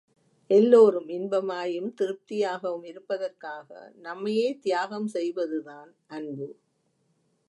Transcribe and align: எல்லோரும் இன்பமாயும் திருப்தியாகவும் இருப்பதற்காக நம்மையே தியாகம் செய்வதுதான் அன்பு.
எல்லோரும் 0.49 1.07
இன்பமாயும் 1.07 1.91
திருப்தியாகவும் 1.93 2.83
இருப்பதற்காக 2.83 3.69
நம்மையே 3.97 4.59
தியாகம் 4.61 5.07
செய்வதுதான் 5.07 5.91
அன்பு. 6.07 6.47